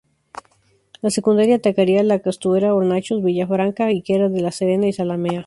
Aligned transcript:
La 1.03 1.11
secundaria 1.11 1.57
atacaría 1.57 2.01
la 2.01 2.17
Castuera, 2.21 2.73
Hornachos, 2.73 3.23
Villa 3.23 3.45
Franca, 3.45 3.91
Higuera 3.91 4.29
de 4.29 4.41
la 4.41 4.51
Serena 4.51 4.87
y 4.87 4.93
Zalamea. 4.93 5.39